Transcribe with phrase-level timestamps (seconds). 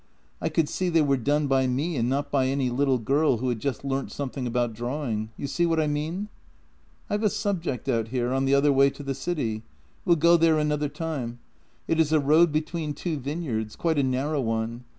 [0.41, 3.49] I could see they were done by me and not by any little girl who
[3.49, 5.29] had just learnt something about drawing.
[5.37, 6.27] You see what I mean?
[7.07, 9.61] "I've a subject out here— on the other way to the city.
[10.03, 11.37] We'll go there another time.
[11.87, 14.85] It is a road between two vine yards— quite a narrow one.